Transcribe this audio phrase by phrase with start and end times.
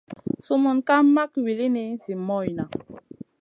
[0.45, 2.65] Sumun ka mak wulini zi moyna.